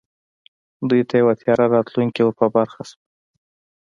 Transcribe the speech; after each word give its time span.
دوی 0.89 1.01
ته 1.09 1.15
یو 1.21 1.29
تیاره 1.41 1.65
راتلونکی 1.75 2.21
ور 2.23 2.33
په 2.39 2.45
برخه 2.55 2.81
شو 2.89 2.97